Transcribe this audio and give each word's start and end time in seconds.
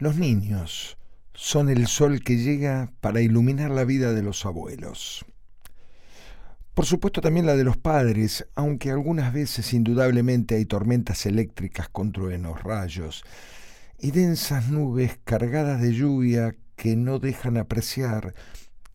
Los 0.00 0.16
niños 0.16 0.96
son 1.34 1.68
el 1.68 1.86
sol 1.86 2.24
que 2.24 2.38
llega 2.38 2.90
para 3.02 3.20
iluminar 3.20 3.70
la 3.70 3.84
vida 3.84 4.14
de 4.14 4.22
los 4.22 4.46
abuelos. 4.46 5.26
Por 6.72 6.86
supuesto 6.86 7.20
también 7.20 7.44
la 7.44 7.54
de 7.54 7.64
los 7.64 7.76
padres, 7.76 8.46
aunque 8.54 8.90
algunas 8.90 9.34
veces 9.34 9.74
indudablemente 9.74 10.54
hay 10.54 10.64
tormentas 10.64 11.26
eléctricas 11.26 11.90
con 11.90 12.12
truenos, 12.12 12.62
rayos 12.62 13.24
y 13.98 14.12
densas 14.12 14.70
nubes 14.70 15.18
cargadas 15.24 15.82
de 15.82 15.92
lluvia 15.92 16.56
que 16.76 16.96
no 16.96 17.18
dejan 17.18 17.58
apreciar 17.58 18.32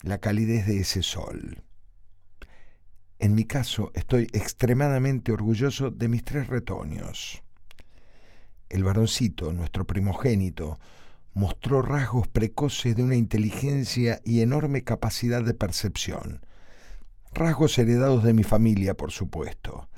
la 0.01 0.17
calidez 0.17 0.65
de 0.65 0.79
ese 0.79 1.03
sol. 1.03 1.61
En 3.19 3.35
mi 3.35 3.45
caso, 3.45 3.91
estoy 3.93 4.23
extremadamente 4.33 5.31
orgulloso 5.31 5.91
de 5.91 6.07
mis 6.07 6.23
tres 6.23 6.47
retoños. 6.47 7.43
El 8.69 8.83
varoncito, 8.83 9.53
nuestro 9.53 9.85
primogénito, 9.85 10.79
mostró 11.35 11.81
rasgos 11.81 12.29
precoces 12.29 12.95
de 12.95 13.03
una 13.03 13.15
inteligencia 13.15 14.21
y 14.23 14.39
enorme 14.39 14.83
capacidad 14.83 15.43
de 15.43 15.53
percepción. 15.53 16.45
Rasgos 17.33 17.77
heredados 17.77 18.23
de 18.23 18.33
mi 18.33 18.43
familia, 18.43 18.95
por 18.95 19.11
supuesto. 19.11 19.89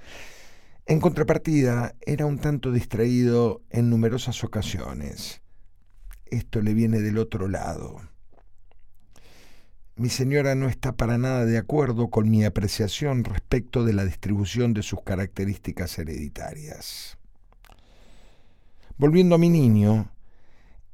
En 0.88 1.00
contrapartida, 1.00 1.94
era 2.02 2.26
un 2.26 2.40
tanto 2.40 2.72
distraído 2.72 3.62
en 3.70 3.92
numerosas 3.92 4.44
ocasiones. 4.44 5.42
Esto 6.26 6.62
le 6.62 6.74
viene 6.74 7.02
del 7.02 7.20
otro 7.20 7.48
lado. 7.48 8.02
Mi 9.96 10.10
señora 10.10 10.56
no 10.56 10.68
está 10.68 10.96
para 10.96 11.20
nada 11.20 11.46
de 11.46 11.60
acuerdo 11.60 12.10
con 12.10 12.30
mi 12.32 12.46
apreciación 12.46 13.24
respecto 13.24 13.86
de 13.86 13.94
la 13.94 14.06
distribución 14.06 14.74
de 14.74 14.82
sus 14.82 15.04
características 15.04 16.00
hereditarias. 16.00 17.20
Volviendo 18.98 19.36
a 19.36 19.38
mi 19.38 19.50
niño, 19.50 20.10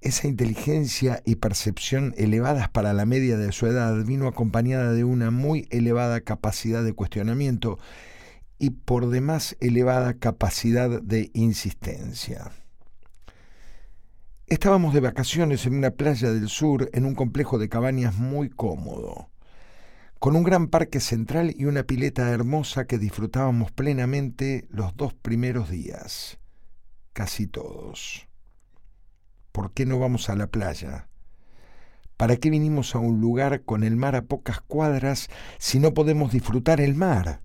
esa 0.03 0.27
inteligencia 0.27 1.21
y 1.25 1.35
percepción 1.35 2.13
elevadas 2.17 2.69
para 2.69 2.93
la 2.93 3.05
media 3.05 3.37
de 3.37 3.51
su 3.51 3.67
edad 3.67 4.03
vino 4.05 4.27
acompañada 4.27 4.91
de 4.91 5.03
una 5.03 5.31
muy 5.31 5.67
elevada 5.71 6.21
capacidad 6.21 6.83
de 6.83 6.93
cuestionamiento 6.93 7.79
y 8.59 8.69
por 8.69 9.09
demás 9.09 9.57
elevada 9.59 10.13
capacidad 10.13 11.01
de 11.01 11.31
insistencia. 11.33 12.51
Estábamos 14.47 14.93
de 14.93 14.99
vacaciones 14.99 15.65
en 15.65 15.75
una 15.75 15.91
playa 15.91 16.31
del 16.31 16.49
sur 16.49 16.89
en 16.93 17.05
un 17.05 17.15
complejo 17.15 17.57
de 17.57 17.69
cabañas 17.69 18.15
muy 18.15 18.49
cómodo, 18.49 19.29
con 20.19 20.35
un 20.35 20.43
gran 20.43 20.67
parque 20.67 20.99
central 20.99 21.55
y 21.57 21.65
una 21.65 21.83
pileta 21.83 22.29
hermosa 22.29 22.85
que 22.85 22.99
disfrutábamos 22.99 23.71
plenamente 23.71 24.67
los 24.69 24.95
dos 24.95 25.13
primeros 25.13 25.69
días 25.69 26.37
casi 27.13 27.47
todos. 27.47 28.27
¿Por 29.53 29.71
qué 29.71 29.85
no 29.85 29.99
vamos 29.99 30.29
a 30.31 30.35
la 30.35 30.47
playa? 30.47 31.07
¿Para 32.17 32.37
qué 32.37 32.49
vinimos 32.49 32.95
a 32.95 32.99
un 32.99 33.21
lugar 33.21 33.61
con 33.61 33.83
el 33.83 33.95
mar 33.95 34.15
a 34.15 34.23
pocas 34.23 34.61
cuadras 34.61 35.29
si 35.59 35.79
no 35.79 35.93
podemos 35.93 36.31
disfrutar 36.31 36.81
el 36.81 36.95
mar? 36.95 37.41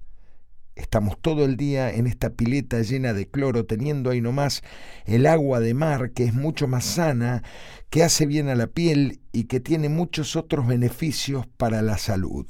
Estamos 0.74 1.18
todo 1.20 1.44
el 1.44 1.58
día 1.58 1.90
en 1.90 2.06
esta 2.06 2.30
pileta 2.30 2.80
llena 2.80 3.12
de 3.12 3.28
cloro, 3.28 3.66
teniendo 3.66 4.08
ahí 4.08 4.22
nomás 4.22 4.62
el 5.04 5.26
agua 5.26 5.60
de 5.60 5.74
mar, 5.74 6.12
que 6.12 6.24
es 6.24 6.32
mucho 6.32 6.66
más 6.66 6.86
sana, 6.86 7.42
que 7.90 8.02
hace 8.02 8.24
bien 8.24 8.48
a 8.48 8.54
la 8.54 8.68
piel 8.68 9.20
y 9.32 9.44
que 9.44 9.60
tiene 9.60 9.90
muchos 9.90 10.34
otros 10.34 10.66
beneficios 10.66 11.46
para 11.58 11.82
la 11.82 11.98
salud 11.98 12.46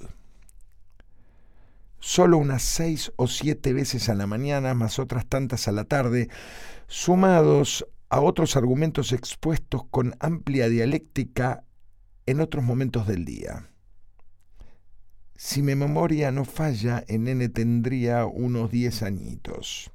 solo 2.01 2.39
unas 2.39 2.63
seis 2.63 3.13
o 3.17 3.27
siete 3.27 3.73
veces 3.73 4.09
a 4.09 4.15
la 4.15 4.29
mañana, 4.29 4.73
más 4.75 5.01
otras 5.01 5.27
tantas 5.27 5.67
a 5.67 5.73
la 5.73 5.83
tarde, 5.83 6.29
sumados 6.87 7.87
a 8.11 8.21
otros 8.21 8.57
argumentos 8.57 9.13
expuestos 9.13 9.85
con 9.91 10.15
amplia 10.21 10.69
dialéctica 10.69 11.65
en 12.27 12.41
otros 12.41 12.65
momentos 12.65 13.07
del 13.07 13.25
día. 13.25 13.71
Si 15.37 15.63
mi 15.63 15.75
memoria 15.75 16.33
no 16.33 16.45
falla, 16.45 17.05
en 17.07 17.25
nene 17.25 17.49
tendría 17.49 18.27
unos 18.27 18.71
diez 18.71 19.03
añitos. 19.03 19.93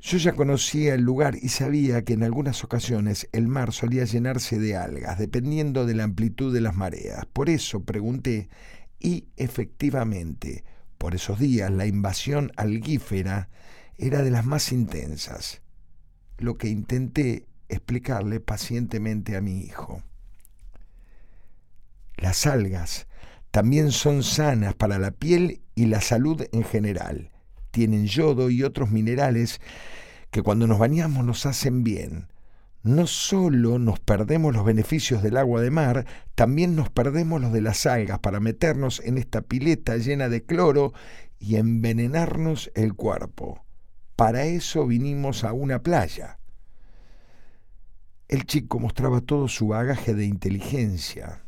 Yo 0.00 0.18
ya 0.18 0.34
conocía 0.34 0.94
el 0.94 1.02
lugar 1.02 1.34
y 1.34 1.48
sabía 1.48 2.04
que 2.04 2.12
en 2.12 2.22
algunas 2.22 2.62
ocasiones 2.62 3.28
el 3.32 3.48
mar 3.48 3.72
solía 3.72 4.04
llenarse 4.04 4.60
de 4.60 4.76
algas, 4.76 5.18
dependiendo 5.18 5.86
de 5.86 5.94
la 5.94 6.04
amplitud 6.04 6.54
de 6.54 6.60
las 6.60 6.76
mareas. 6.76 7.26
Por 7.26 7.50
eso 7.50 7.82
pregunté 7.82 8.48
y 9.00 9.26
efectivamente, 9.36 10.64
por 10.98 11.16
esos 11.16 11.40
días 11.40 11.72
la 11.72 11.86
invasión 11.86 12.52
algífera 12.56 13.48
era 13.96 14.22
de 14.22 14.30
las 14.30 14.46
más 14.46 14.70
intensas, 14.70 15.62
lo 16.38 16.56
que 16.56 16.68
intenté 16.68 17.46
explicarle 17.68 18.40
pacientemente 18.40 19.36
a 19.36 19.40
mi 19.40 19.60
hijo. 19.60 20.02
Las 22.16 22.46
algas 22.46 23.06
también 23.50 23.92
son 23.92 24.22
sanas 24.22 24.74
para 24.74 24.98
la 24.98 25.10
piel 25.10 25.60
y 25.74 25.86
la 25.86 26.00
salud 26.00 26.44
en 26.52 26.64
general. 26.64 27.30
Tienen 27.70 28.06
yodo 28.06 28.50
y 28.50 28.62
otros 28.62 28.90
minerales 28.90 29.60
que 30.30 30.42
cuando 30.42 30.66
nos 30.66 30.78
bañamos 30.78 31.24
nos 31.24 31.46
hacen 31.46 31.84
bien, 31.84 32.28
no 32.82 33.06
solo 33.06 33.78
nos 33.78 34.00
perdemos 34.00 34.54
los 34.54 34.64
beneficios 34.64 35.22
del 35.22 35.36
agua 35.36 35.60
de 35.60 35.70
mar, 35.70 36.06
también 36.34 36.76
nos 36.76 36.90
perdemos 36.90 37.40
los 37.40 37.52
de 37.52 37.60
las 37.60 37.86
algas 37.86 38.18
para 38.20 38.40
meternos 38.40 39.00
en 39.04 39.18
esta 39.18 39.42
pileta 39.42 39.96
llena 39.96 40.28
de 40.28 40.44
cloro 40.44 40.92
y 41.38 41.56
envenenarnos 41.56 42.70
el 42.74 42.94
cuerpo. 42.94 43.64
Para 44.18 44.46
eso 44.46 44.84
vinimos 44.84 45.44
a 45.44 45.52
una 45.52 45.80
playa. 45.80 46.40
El 48.26 48.46
chico 48.46 48.80
mostraba 48.80 49.20
todo 49.20 49.46
su 49.46 49.68
bagaje 49.68 50.12
de 50.12 50.24
inteligencia 50.24 51.44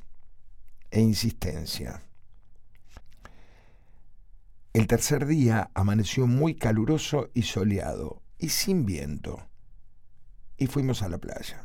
e 0.93 1.01
insistencia. 1.01 2.05
El 4.73 4.87
tercer 4.87 5.27
día 5.27 5.73
amaneció 5.75 6.29
muy 6.29 6.55
caluroso 6.55 7.29
y 7.35 7.43
soleado 7.43 8.23
y 8.39 8.51
sin 8.51 8.87
viento 8.87 9.49
y 10.57 10.69
fuimos 10.69 11.03
a 11.03 11.09
la 11.09 11.19
playa. 11.19 11.65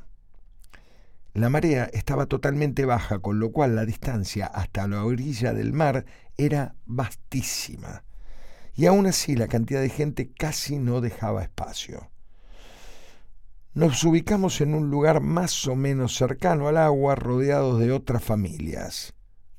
La 1.35 1.51
marea 1.51 1.83
estaba 1.93 2.25
totalmente 2.25 2.83
baja, 2.85 3.19
con 3.19 3.37
lo 3.39 3.51
cual 3.51 3.75
la 3.75 3.85
distancia 3.85 4.47
hasta 4.47 4.87
la 4.87 5.05
orilla 5.05 5.53
del 5.53 5.71
mar 5.71 6.07
era 6.35 6.73
vastísima. 6.87 8.03
Y 8.75 8.85
aún 8.85 9.07
así 9.07 9.35
la 9.35 9.47
cantidad 9.47 9.81
de 9.81 9.89
gente 9.89 10.31
casi 10.31 10.77
no 10.77 11.01
dejaba 11.01 11.43
espacio. 11.43 12.11
Nos 13.73 14.03
ubicamos 14.03 14.61
en 14.61 14.73
un 14.73 14.89
lugar 14.89 15.21
más 15.21 15.67
o 15.67 15.75
menos 15.75 16.15
cercano 16.15 16.67
al 16.67 16.77
agua, 16.77 17.15
rodeados 17.15 17.79
de 17.79 17.91
otras 17.91 18.23
familias, 18.23 19.13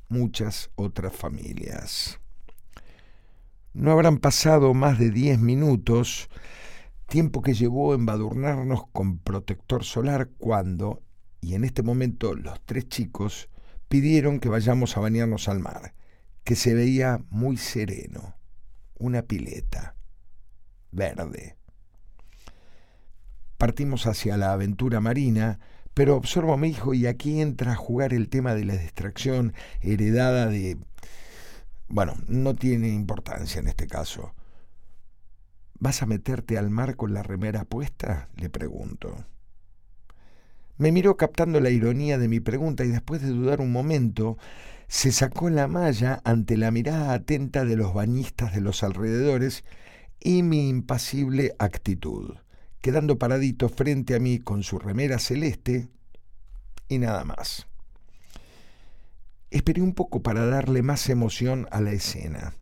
muchas 0.08 0.70
otras 0.74 1.14
familias. 1.14 2.20
No 3.74 3.92
habrán 3.92 4.18
pasado 4.18 4.72
más 4.72 4.98
de 4.98 5.10
diez 5.10 5.38
minutos 5.38 6.30
tiempo 7.06 7.42
que 7.42 7.54
llevó 7.54 7.94
embadurnarnos 7.94 8.86
con 8.92 9.18
protector 9.18 9.84
solar 9.84 10.30
cuando, 10.38 11.02
y 11.40 11.54
en 11.54 11.64
este 11.64 11.82
momento 11.82 12.34
los 12.34 12.60
tres 12.64 12.88
chicos, 12.88 13.48
pidieron 13.88 14.40
que 14.40 14.48
vayamos 14.48 14.96
a 14.96 15.00
bañarnos 15.00 15.48
al 15.48 15.60
mar, 15.60 15.94
que 16.42 16.56
se 16.56 16.74
veía 16.74 17.20
muy 17.30 17.56
sereno, 17.56 18.36
una 18.98 19.22
pileta, 19.22 19.94
verde. 20.92 21.56
Partimos 23.58 24.06
hacia 24.06 24.36
la 24.36 24.52
aventura 24.52 25.00
marina, 25.00 25.58
pero 25.94 26.16
observo 26.16 26.52
a 26.52 26.58
mi 26.58 26.68
hijo 26.68 26.94
y 26.94 27.06
aquí 27.06 27.40
entra 27.40 27.72
a 27.72 27.76
jugar 27.76 28.12
el 28.12 28.28
tema 28.28 28.54
de 28.54 28.64
la 28.64 28.76
distracción 28.76 29.54
heredada 29.80 30.46
de... 30.46 30.78
Bueno, 31.88 32.14
no 32.26 32.54
tiene 32.54 32.88
importancia 32.88 33.60
en 33.60 33.68
este 33.68 33.86
caso 33.86 34.34
¿Vas 35.78 36.02
a 36.02 36.06
meterte 36.06 36.56
al 36.56 36.70
mar 36.70 36.96
con 36.96 37.12
la 37.12 37.22
remera 37.22 37.64
puesta? 37.64 38.28
le 38.36 38.48
pregunto. 38.48 39.26
Me 40.78 40.92
miró 40.92 41.16
captando 41.16 41.60
la 41.60 41.70
ironía 41.70 42.18
de 42.18 42.28
mi 42.28 42.40
pregunta 42.40 42.84
y 42.84 42.88
después 42.88 43.22
de 43.22 43.28
dudar 43.28 43.60
un 43.60 43.72
momento, 43.72 44.36
se 44.88 45.12
sacó 45.12 45.50
la 45.50 45.68
malla 45.68 46.20
ante 46.24 46.56
la 46.56 46.70
mirada 46.70 47.12
atenta 47.12 47.64
de 47.64 47.76
los 47.76 47.94
bañistas 47.94 48.54
de 48.54 48.60
los 48.60 48.82
alrededores 48.82 49.64
y 50.20 50.42
mi 50.42 50.68
impasible 50.68 51.54
actitud, 51.58 52.36
quedando 52.80 53.18
paradito 53.18 53.68
frente 53.68 54.14
a 54.14 54.20
mí 54.20 54.38
con 54.38 54.62
su 54.62 54.78
remera 54.78 55.18
celeste 55.18 55.88
y 56.88 56.98
nada 56.98 57.24
más. 57.24 57.66
Esperé 59.50 59.82
un 59.82 59.94
poco 59.94 60.22
para 60.22 60.46
darle 60.46 60.82
más 60.82 61.08
emoción 61.08 61.66
a 61.70 61.80
la 61.80 61.92
escena 61.92 62.54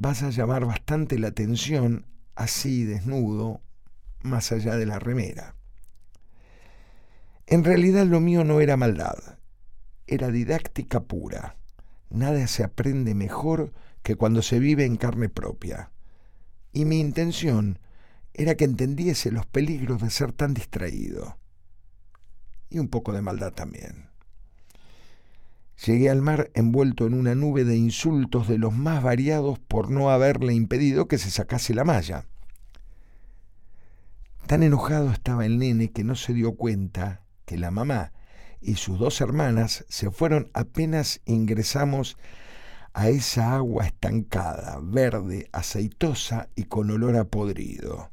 vas 0.00 0.22
a 0.22 0.30
llamar 0.30 0.64
bastante 0.64 1.18
la 1.18 1.28
atención 1.28 2.06
así 2.36 2.84
desnudo, 2.84 3.60
más 4.22 4.52
allá 4.52 4.76
de 4.76 4.86
la 4.86 5.00
remera. 5.00 5.56
En 7.50 7.64
realidad 7.64 8.04
lo 8.04 8.20
mío 8.20 8.44
no 8.44 8.60
era 8.60 8.76
maldad, 8.76 9.38
era 10.06 10.30
didáctica 10.30 11.00
pura. 11.00 11.56
Nada 12.10 12.46
se 12.46 12.62
aprende 12.62 13.14
mejor 13.14 13.72
que 14.02 14.16
cuando 14.16 14.42
se 14.42 14.58
vive 14.58 14.84
en 14.84 14.96
carne 14.96 15.30
propia. 15.30 15.90
Y 16.74 16.84
mi 16.84 17.00
intención 17.00 17.78
era 18.34 18.54
que 18.54 18.64
entendiese 18.64 19.32
los 19.32 19.46
peligros 19.46 20.02
de 20.02 20.10
ser 20.10 20.32
tan 20.32 20.52
distraído. 20.52 21.38
Y 22.68 22.80
un 22.80 22.88
poco 22.88 23.14
de 23.14 23.22
maldad 23.22 23.54
también. 23.54 24.10
Llegué 25.86 26.10
al 26.10 26.20
mar 26.20 26.50
envuelto 26.52 27.06
en 27.06 27.14
una 27.14 27.34
nube 27.34 27.64
de 27.64 27.78
insultos 27.78 28.46
de 28.46 28.58
los 28.58 28.74
más 28.74 29.02
variados 29.02 29.58
por 29.58 29.90
no 29.90 30.10
haberle 30.10 30.52
impedido 30.52 31.08
que 31.08 31.16
se 31.16 31.30
sacase 31.30 31.72
la 31.72 31.84
malla. 31.84 32.26
Tan 34.46 34.62
enojado 34.62 35.10
estaba 35.12 35.46
el 35.46 35.58
nene 35.58 35.92
que 35.92 36.04
no 36.04 36.14
se 36.14 36.34
dio 36.34 36.54
cuenta 36.54 37.22
que 37.48 37.56
la 37.56 37.70
mamá 37.70 38.12
y 38.60 38.74
sus 38.74 38.98
dos 38.98 39.22
hermanas 39.22 39.86
se 39.88 40.10
fueron 40.10 40.50
apenas 40.52 41.22
ingresamos 41.24 42.18
a 42.92 43.08
esa 43.08 43.54
agua 43.54 43.86
estancada, 43.86 44.78
verde, 44.82 45.48
aceitosa 45.50 46.50
y 46.56 46.64
con 46.64 46.90
olor 46.90 47.16
a 47.16 47.24
podrido, 47.24 48.12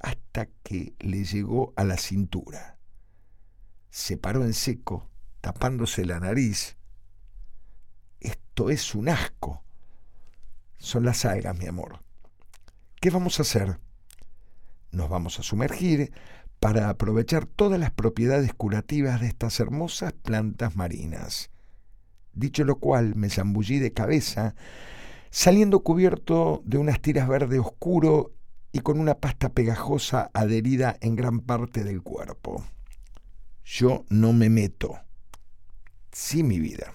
hasta 0.00 0.48
que 0.62 0.94
le 0.98 1.24
llegó 1.24 1.72
a 1.76 1.84
la 1.84 1.96
cintura. 1.96 2.76
Se 3.88 4.18
paró 4.18 4.44
en 4.44 4.52
seco, 4.52 5.08
tapándose 5.40 6.04
la 6.04 6.20
nariz. 6.20 6.76
Esto 8.20 8.68
es 8.68 8.94
un 8.94 9.08
asco. 9.08 9.64
Son 10.76 11.06
las 11.06 11.24
algas, 11.24 11.56
mi 11.56 11.66
amor. 11.68 12.00
¿Qué 13.00 13.08
vamos 13.08 13.38
a 13.38 13.42
hacer? 13.42 13.80
Nos 14.90 15.08
vamos 15.08 15.38
a 15.38 15.42
sumergir 15.42 16.12
para 16.62 16.88
aprovechar 16.88 17.44
todas 17.46 17.80
las 17.80 17.90
propiedades 17.90 18.54
curativas 18.54 19.20
de 19.20 19.26
estas 19.26 19.58
hermosas 19.58 20.12
plantas 20.12 20.76
marinas. 20.76 21.50
Dicho 22.34 22.62
lo 22.62 22.76
cual, 22.76 23.16
me 23.16 23.30
zambullí 23.30 23.80
de 23.80 23.92
cabeza, 23.92 24.54
saliendo 25.32 25.80
cubierto 25.80 26.62
de 26.64 26.78
unas 26.78 27.02
tiras 27.02 27.26
verde 27.26 27.58
oscuro 27.58 28.30
y 28.70 28.78
con 28.78 29.00
una 29.00 29.16
pasta 29.16 29.48
pegajosa 29.48 30.30
adherida 30.34 30.96
en 31.00 31.16
gran 31.16 31.40
parte 31.40 31.82
del 31.82 32.00
cuerpo. 32.00 32.64
Yo 33.64 34.04
no 34.08 34.32
me 34.32 34.48
meto. 34.48 35.00
Sí, 36.12 36.44
mi 36.44 36.60
vida. 36.60 36.94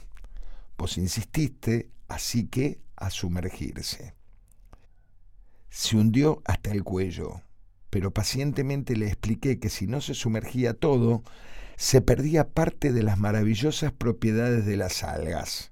Vos 0.78 0.98
insististe, 0.98 1.90
así 2.08 2.48
que 2.48 2.80
a 2.96 3.10
sumergirse. 3.10 4.14
Se 5.70 5.98
hundió 5.98 6.42
hasta 6.46 6.72
el 6.72 6.86
cuello, 6.86 7.42
pero 7.98 8.12
pacientemente 8.12 8.96
le 8.96 9.08
expliqué 9.08 9.58
que 9.58 9.70
si 9.70 9.88
no 9.88 10.02
se 10.02 10.14
sumergía 10.14 10.76
todo, 10.76 11.24
se 11.78 12.00
perdía 12.00 12.48
parte 12.48 12.92
de 12.92 13.02
las 13.02 13.18
maravillosas 13.18 13.92
propiedades 13.92 14.68
de 14.68 14.78
las 14.78 15.04
algas. 15.04 15.72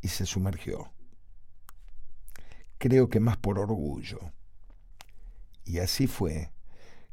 Y 0.00 0.08
se 0.08 0.26
sumergió. 0.26 0.90
Creo 2.78 3.08
que 3.08 3.20
más 3.20 3.36
por 3.36 3.60
orgullo. 3.60 4.18
Y 5.64 5.78
así 5.78 6.08
fue 6.08 6.50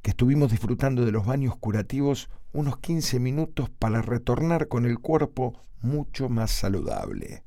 que 0.02 0.10
estuvimos 0.10 0.50
disfrutando 0.50 1.06
de 1.06 1.12
los 1.12 1.28
baños 1.28 1.56
curativos 1.56 2.32
unos 2.52 2.80
15 2.80 3.20
minutos 3.20 3.70
para 3.70 4.02
retornar 4.02 4.70
con 4.70 4.88
el 4.88 4.98
cuerpo 4.98 5.62
mucho 5.82 6.30
más 6.30 6.50
saludable 6.50 7.44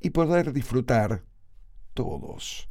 y 0.00 0.08
poder 0.08 0.54
disfrutar 0.54 1.22
todos 1.92 2.66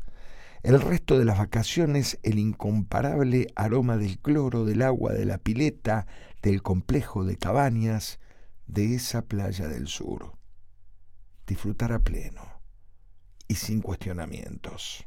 el 0.66 0.82
resto 0.82 1.20
de 1.20 1.26
las 1.26 1.38
vacaciones 1.38 2.18
el 2.24 2.40
incomparable 2.40 3.54
aroma 3.56 3.98
del 3.98 4.18
cloro, 4.18 4.66
del 4.66 4.82
agua 4.82 5.14
de 5.14 5.24
la 5.24 5.38
pileta, 5.38 6.08
del 6.42 6.64
complejo 6.64 7.24
de 7.24 7.38
cabañas, 7.38 8.20
de 8.66 8.96
esa 8.96 9.22
playa 9.22 9.68
del 9.68 9.88
sur. 9.88 10.32
Disfrutar 11.46 11.94
a 11.94 12.00
pleno 12.00 12.42
y 13.48 13.54
sin 13.54 13.80
cuestionamientos. 13.80 15.06